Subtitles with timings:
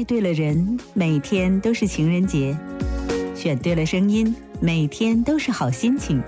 [0.00, 2.56] 爱对了人，每天都是情人节；
[3.36, 6.22] 选对了声音，每天都是好心情。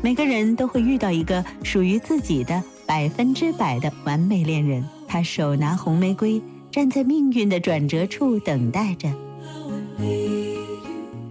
[0.00, 9.12] 每个人都会遇到一个属于自己的百分之百的完美恋人，他手拿红玫瑰，站在命运的转折处等待着。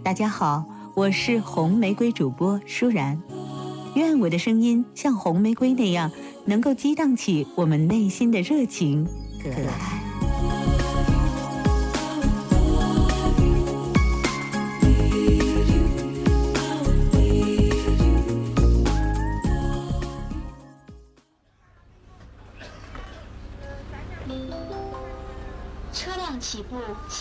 [0.03, 3.17] 大家好，我是红玫瑰主播舒然，
[3.95, 6.11] 愿我的声音像红玫瑰那样，
[6.43, 9.07] 能够激荡起我们内心的热情、
[9.41, 10.04] 可爱。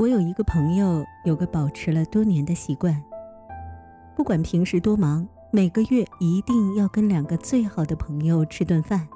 [0.00, 3.04] 我有一个朋友，有个保持了多年的习惯，
[4.16, 9.06] 不管平时多忙，每个月一定要跟两个最好的朋友吃顿饭。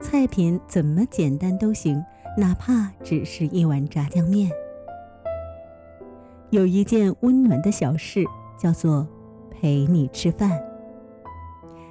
[0.00, 2.02] 菜品怎么简单都行，
[2.38, 4.50] 哪怕只是一碗炸酱面。
[6.48, 8.24] 有一件温暖的小事，
[8.58, 9.06] 叫做
[9.50, 10.58] 陪你吃饭。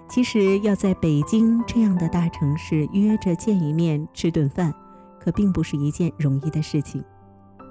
[0.10, 4.74] 其实要在北京这样的大城市约着见一面吃顿饭，
[5.20, 7.04] 可并不是一件容易的事情。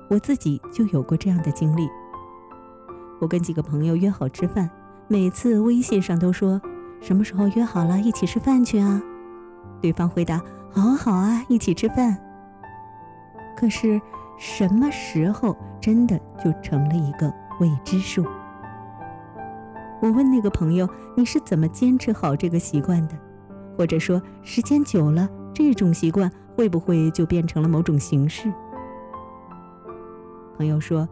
[0.08, 1.88] 我自己就有过这样的经历。
[3.20, 4.68] 我跟几个朋友约好吃饭，
[5.08, 6.60] 每次微信上都说
[7.00, 9.00] 什么时候约好了一起吃饭去啊？
[9.80, 12.16] 对方回答：好好啊，一起吃饭。
[13.56, 14.00] 可是
[14.38, 18.24] 什么时候真的就成了一个未知数？
[20.02, 23.14] 我问那个朋友：你是怎么坚持好这个习惯的？
[23.76, 28.52] 或者说时间久了，这种习惯会不会就变成了某种形式？
[30.56, 31.08] 朋友说：“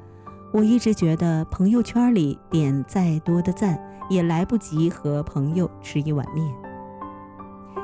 [0.52, 6.46] 我一直觉得朋友圈里点再多的赞，也来不及和朋友吃一碗面。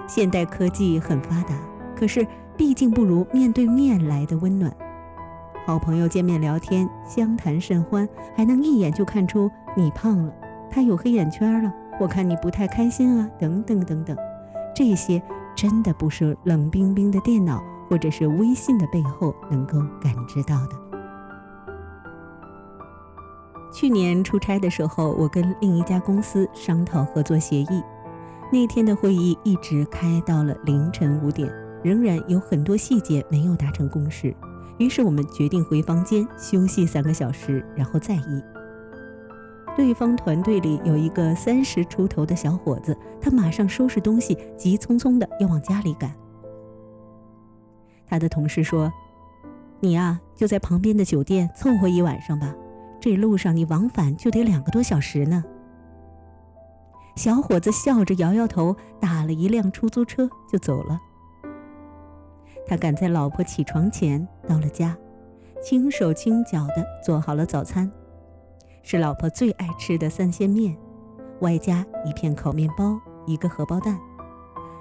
[0.07, 1.55] 现代科技很发达，
[1.97, 2.27] 可是
[2.57, 4.75] 毕竟不如面对面来的温暖。
[5.67, 10.33] 好朋友见面聊天，相谈甚欢，还能一眼就看出你胖了，
[10.71, 14.17] 他有黑眼圈了，我看你不太开心啊，等等等等。
[14.75, 15.21] 这些
[15.55, 20.79] 真的不是冷冰冰的电脑或者是微信的背后能够感知到的。”
[23.79, 27.81] 去年出差的时候，我跟另一家公司商讨合作协议。
[28.53, 31.49] 那天的会议一直开到了凌晨五点，
[31.85, 34.35] 仍然有很多细节没有达成共识。
[34.79, 38.43] 于是我们决定回房间休息三个小时，然后再议。
[39.77, 46.13] 对方团队里有一个三十出头的小伙子，他马上收拾东西，急匆匆的要往家里赶。
[48.09, 48.93] 他的同事说
[49.79, 52.53] ：“你呀，就在旁边的酒店凑合一晚上吧。”
[53.01, 55.45] 这路上你往返就得两个多小时呢。
[57.15, 61.01] 小伙子笑着摇摇头，打了一辆出租车就走了。
[62.67, 64.97] 他赶在老婆起床前到了家，
[65.63, 67.91] 轻手轻脚地做好了早餐，
[68.83, 70.77] 是老婆最爱吃的三鲜面，
[71.41, 73.99] 外加一片烤面包，一个荷包蛋。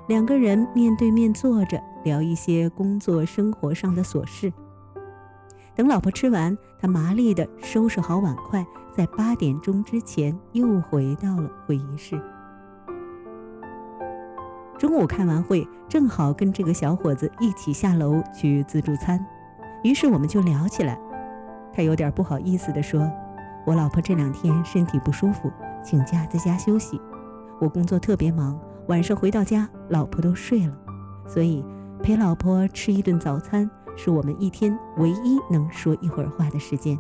[0.08, 4.52] 两个人面对面坐着聊一些工作生活上的琐事。
[5.78, 12.20] 等老婆吃完，他麻利地收拾好碗筷，在八点钟之前又回到了会议室。
[14.76, 19.24] 中午开完会，正好跟这个小伙子一起下楼去自助餐，
[19.84, 21.00] 于是我们就聊起来。
[21.72, 23.08] 他有点不好意思地说
[23.64, 25.52] ：“我老婆这两天身体不舒服，
[25.84, 27.00] 请假在家休息。
[27.60, 30.76] 我工作特别忙，晚上回到家，老婆都睡了，
[31.28, 31.64] 所以
[32.02, 36.98] 陪老婆吃一顿早餐是我们一天唯一能说一会儿话的时间。”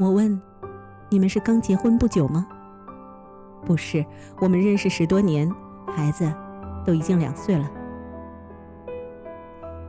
[0.00, 0.40] 我问
[1.08, 2.44] ：“你们是刚结婚不久吗？”
[3.64, 4.04] 不是，
[4.40, 5.48] 我们认识十多年，
[5.86, 6.28] 孩子
[6.84, 7.70] 都已经两岁了。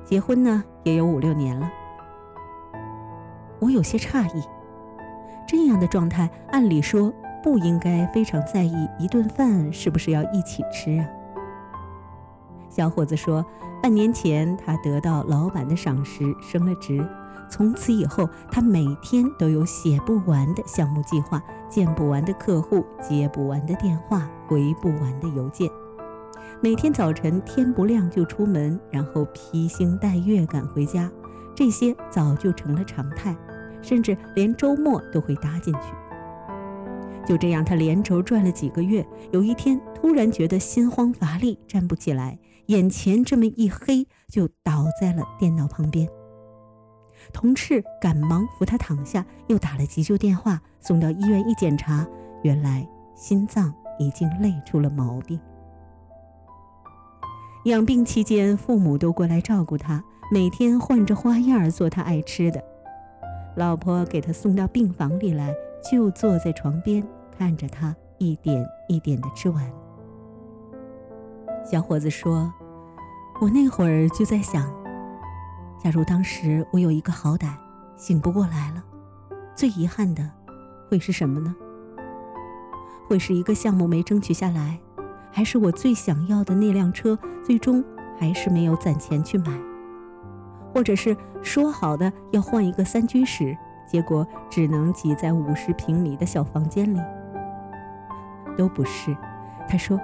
[0.03, 1.67] 结婚呢也有五六年了。
[3.59, 4.43] 我有些诧异，
[5.47, 11.07] 这样的状态，按理说不应该非常在意一顿饭是不是要一起吃啊。
[12.75, 13.45] 小伙子说，
[13.83, 17.07] 半年前他得到老板的赏识，升了职。
[17.47, 21.39] 从此以后，他每天都有写不完的项目计划，
[21.69, 25.69] 见不完的客户，接不完的电话，回不完的邮件。
[26.61, 31.11] 每天早晨天不亮就出门，然后披星戴月赶回家，
[31.53, 33.35] 这些早就成了常态，
[33.83, 35.93] 甚至连周末都会搭进去。
[37.27, 46.07] 就这样，他连轴转了几个月，有一天突然觉得心慌乏力，站不起来，眼前这么一黑，就倒在了电脑旁边。
[47.31, 52.05] 同事赶忙扶他躺下，又打了急救电话，送到医院一检查，
[52.41, 55.39] 原来心脏已经累出了毛病。
[57.65, 62.61] 养病期间，父母都过来照顾他，每天换着花样做他爱吃的。
[63.55, 65.53] 老婆给他送到病房里来，
[65.89, 67.01] 就坐在床边
[67.37, 69.82] 看着他一点一点的吃完。
[71.63, 72.53] 小伙子说
[73.39, 74.69] ：“我那会儿就在想。”
[75.81, 77.47] 假如当时我有一个好歹，
[77.95, 78.83] 醒不过来了，
[79.55, 80.29] 最遗憾的
[80.89, 81.55] 会是什么呢？
[83.07, 84.77] 会是一个项目没争取下来，
[85.31, 87.83] 还是我最想要的那辆车最终
[88.19, 89.57] 还是没有攒钱去买？
[90.73, 93.57] 或者是说好的要换一个三居室，
[93.87, 96.99] 结果只能挤在五十平米的小房间里？
[98.57, 99.15] 都不是。
[99.67, 99.99] 他说，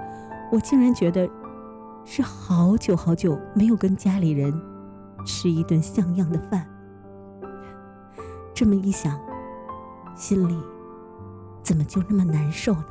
[0.51, 1.29] 我竟然觉得
[2.05, 4.53] 是好久好久没有跟家里人。
[5.25, 6.65] 吃一顿像样的饭，
[8.53, 9.19] 这么一想，
[10.15, 10.57] 心里
[11.61, 12.85] 怎么就那么难受呢？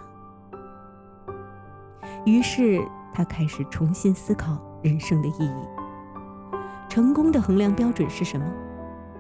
[2.27, 5.65] 于是他开始重新思考人生的意义。
[6.87, 8.47] 成功的衡量标准是什么？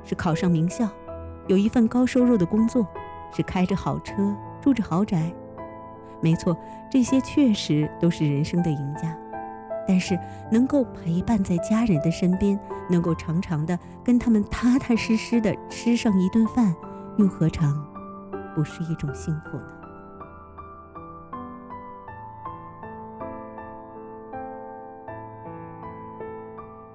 [0.05, 0.87] 是考上名校，
[1.47, 2.87] 有一份高收入的工作，
[3.33, 5.35] 是开着好车，住着豪宅。
[6.21, 6.55] 没错，
[6.91, 9.17] 这些确实都是人生的赢家。
[9.89, 10.19] 但是
[10.53, 16.77] 能够陪伴在家人的身边，能够常常的跟他们踏踏实实的吃上一顿饭，
[17.17, 17.83] 又何尝
[18.55, 19.65] 不是一种幸福呢？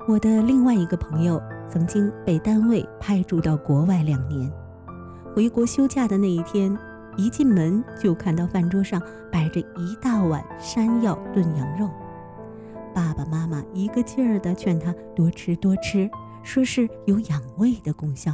[0.07, 4.51] 我的另外一个朋友曾经被单位派驻到国外两年，
[5.35, 6.77] 回国休假的那一天，
[7.17, 9.01] 一进门就看到饭桌上
[9.31, 11.89] 摆着一大碗山药炖羊肉。
[12.93, 16.09] 爸爸妈妈一个劲儿地劝他多吃多吃，
[16.43, 18.33] 说是有养胃的功效。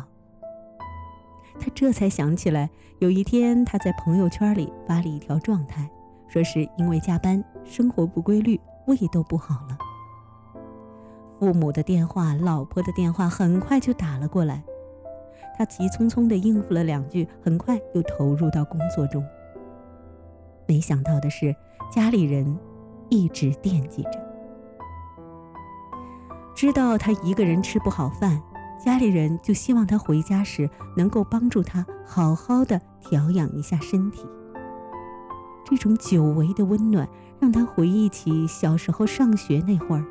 [1.59, 2.69] 他这才想起来，
[2.99, 5.89] 有一天他在朋友圈里发了一条状态，
[6.27, 9.77] 说是因为加班、生活不规律，胃都不好了。
[11.37, 14.63] 父母的电话、老婆的电话很快就打了过来，
[15.57, 19.25] 他急匆匆地应付了两句，很快又投入到工作中。
[20.67, 21.55] 没想到的是，
[21.91, 22.57] 家里人
[23.09, 24.28] 一直惦记着。
[26.59, 28.37] 知道他一个人吃不好饭，
[28.77, 34.27] 家里人就希望他回家时能够帮助他好好的调养一下身体。
[35.63, 37.07] 这种久违的温暖
[37.39, 40.03] 让他回忆起小时候上学那会儿，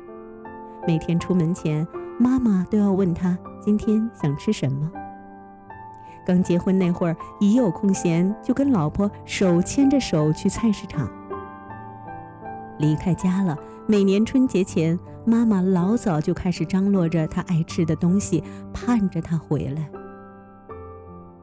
[0.87, 1.87] 每天出门前，
[2.17, 4.91] 妈妈都要问他今天想吃什么。
[6.25, 11.07] 刚结婚那会儿，一有空闲就跟老婆手牵着手去菜市场。
[12.79, 13.55] 离开家了，
[13.89, 14.97] 每年春节前。
[15.25, 19.89] 妈妈老早就开始张罗着她爱吃的东西，盼着她回来。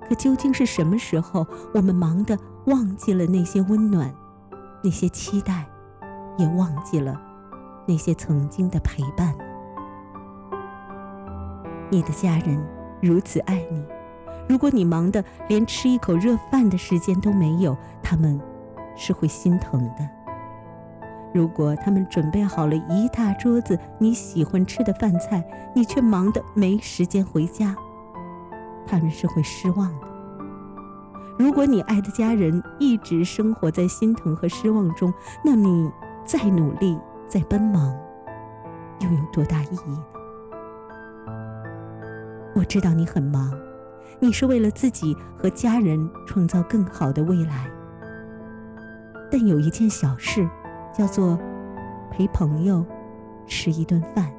[0.08, 2.36] 可究竟是什么时候，我们忙得
[2.66, 4.12] 忘记了那些温暖，
[4.82, 5.66] 那些期待，
[6.38, 7.20] 也忘记了
[7.86, 9.34] 那些曾经的陪伴？
[11.90, 12.60] 你的家人
[13.02, 13.84] 如此爱你，
[14.48, 18.40] 如果你忙得连吃一口热饭的时间都没有，他们
[18.96, 20.15] 是会心疼的。
[21.36, 27.76] 如果他们准备好了一大桌子你喜欢吃的饭菜，你却忙得没时间回家，
[28.86, 30.06] 他们是会失望的。
[31.38, 35.12] 如果你爱的家人一直生活在心疼和失望中，
[35.44, 35.92] 那你
[36.24, 37.94] 再努力、再奔忙，
[39.00, 40.02] 又有多大意义呢？
[42.54, 43.52] 我知道你很忙，
[44.20, 47.70] 你是为了自己和家人创造更好的未来。
[49.30, 50.48] 但有一件小事，
[50.96, 51.38] 叫做
[52.10, 52.82] 陪朋友
[53.46, 54.32] 吃一顿饭，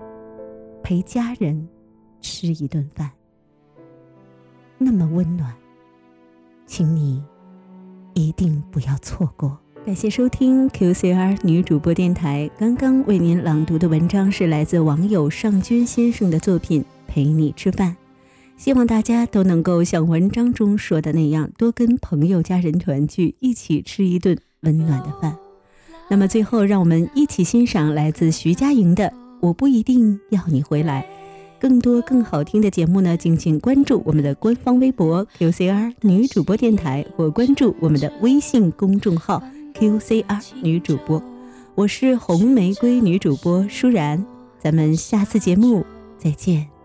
[0.81, 1.67] 陪家人
[2.19, 3.11] 吃一顿饭，
[4.79, 5.53] 那么温暖，
[6.65, 7.23] 请你
[8.15, 9.59] 一定不要错过。
[9.85, 12.49] 感谢收听 QCR 女主播电台。
[12.57, 17.91] 刚刚为您朗读的文章是来自网友尚军先生的作品《陪你吃饭》。
[18.57, 25.37] 希望大家都能够像文章中说的那样，多跟朋友、家人团聚，一起吃一顿温暖的饭。
[26.09, 29.03] 那么最后，让我们一起欣赏来自徐佳莹的
[29.41, 31.01] 《我不一定要你回来》。
[31.59, 39.41] 更多更好听的节目呢，敬请关注我们的官方微博 QCR 女主播电台，或关注我们的微信公众号
[39.73, 41.21] QCR 女主播。
[41.75, 44.23] 我是红玫瑰女主播舒然，
[44.59, 45.83] 咱们下次节目
[46.17, 46.76] 再见。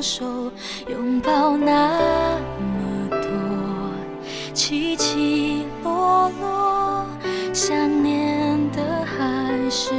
[0.00, 0.50] 手，
[0.88, 3.28] 拥抱那么多
[4.54, 7.06] 起起落落，
[7.52, 9.92] 想念的还是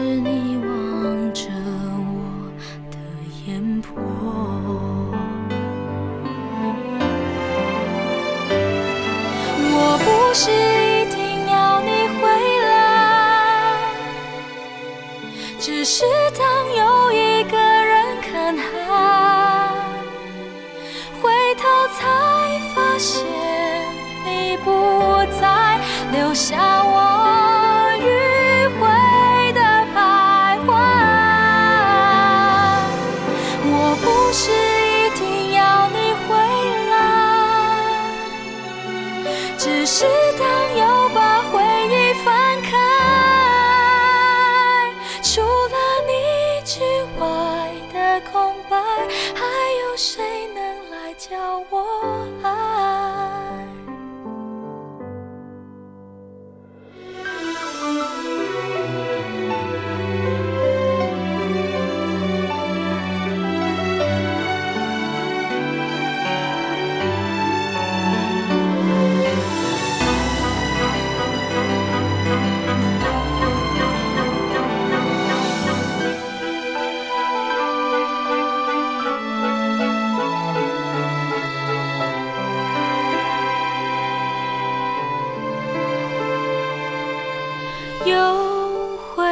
[88.06, 89.24] 又回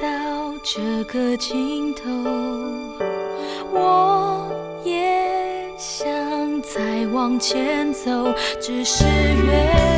[0.00, 0.06] 到
[0.62, 2.02] 这个尽头，
[3.70, 4.50] 我
[4.84, 6.06] 也想
[6.62, 9.95] 再往前走，只是越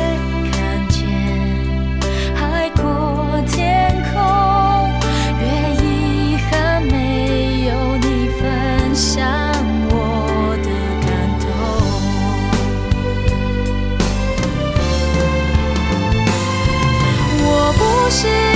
[18.09, 18.48] 是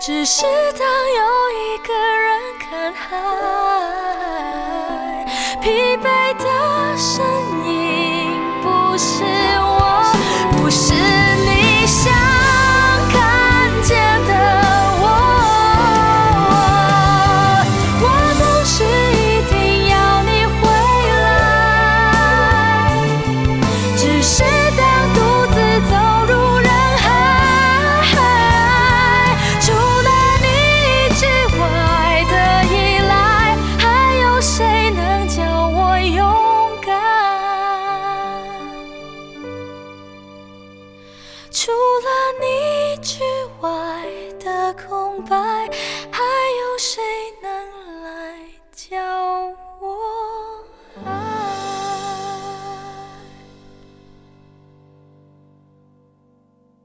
[0.00, 0.40] 只是
[0.78, 3.06] 当又一个人看海，
[5.60, 6.04] 疲惫
[6.38, 6.44] 的
[6.96, 7.22] 身
[7.66, 9.22] 影不是